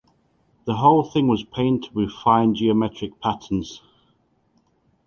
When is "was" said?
1.27-1.43